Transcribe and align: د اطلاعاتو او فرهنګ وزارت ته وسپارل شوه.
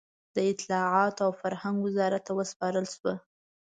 د 0.35 0.37
اطلاعاتو 0.51 1.21
او 1.27 1.31
فرهنګ 1.41 1.77
وزارت 1.85 2.21
ته 2.27 2.31
وسپارل 2.39 2.85
شوه. 2.95 3.13